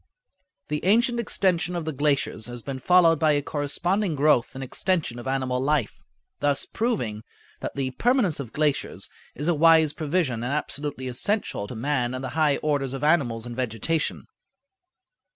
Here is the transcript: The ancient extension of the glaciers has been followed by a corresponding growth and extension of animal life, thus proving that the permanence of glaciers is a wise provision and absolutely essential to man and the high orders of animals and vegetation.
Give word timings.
The 0.69 0.83
ancient 0.83 1.19
extension 1.19 1.75
of 1.75 1.85
the 1.85 1.93
glaciers 1.93 2.47
has 2.47 2.63
been 2.63 2.79
followed 2.79 3.19
by 3.19 3.33
a 3.33 3.43
corresponding 3.43 4.15
growth 4.15 4.55
and 4.55 4.63
extension 4.63 5.19
of 5.19 5.27
animal 5.27 5.61
life, 5.61 6.01
thus 6.39 6.65
proving 6.65 7.21
that 7.59 7.75
the 7.75 7.91
permanence 7.91 8.39
of 8.39 8.51
glaciers 8.51 9.11
is 9.35 9.47
a 9.47 9.53
wise 9.53 9.93
provision 9.93 10.41
and 10.41 10.53
absolutely 10.53 11.07
essential 11.07 11.67
to 11.67 11.75
man 11.75 12.15
and 12.15 12.23
the 12.23 12.29
high 12.29 12.57
orders 12.63 12.93
of 12.93 13.03
animals 13.03 13.45
and 13.45 13.55
vegetation. 13.55 14.25